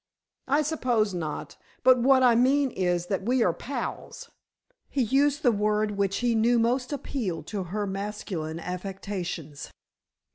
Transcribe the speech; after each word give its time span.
"I 0.47 0.63
suppose 0.63 1.13
not, 1.13 1.57
but 1.83 1.99
what 1.99 2.23
I 2.23 2.33
mean 2.33 2.71
is 2.71 3.05
that 3.05 3.21
we 3.21 3.43
are 3.43 3.53
pals." 3.53 4.31
He 4.89 5.03
used 5.03 5.43
the 5.43 5.51
word 5.51 5.91
which 5.91 6.17
he 6.25 6.33
knew 6.33 6.57
most 6.57 6.91
appealed 6.91 7.45
to 7.53 7.65
her 7.65 7.85
masculine 7.85 8.59
affectations. 8.59 9.71